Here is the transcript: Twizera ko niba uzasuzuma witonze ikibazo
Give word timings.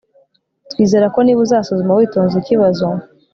Twizera 0.71 1.05
ko 1.13 1.19
niba 1.21 1.41
uzasuzuma 1.45 1.97
witonze 1.97 2.35
ikibazo 2.39 2.85